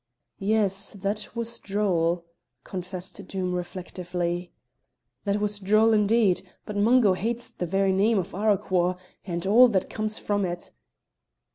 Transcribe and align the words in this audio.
"Yes, 0.39 0.93
that 0.93 1.29
was 1.35 1.59
droll," 1.59 2.25
confessed 2.63 3.27
Doom, 3.27 3.53
reflectively. 3.53 4.51
"That 5.25 5.39
was 5.39 5.59
droll, 5.59 5.93
indeed; 5.93 6.41
but 6.65 6.75
Mungo 6.75 7.13
hates 7.13 7.51
the 7.51 7.67
very 7.67 7.91
name 7.93 8.17
of 8.17 8.33
Arroquhar, 8.33 8.97
and 9.25 9.45
all 9.45 9.67
that 9.67 9.91
comes 9.91 10.17
from 10.17 10.43
it." 10.43 10.71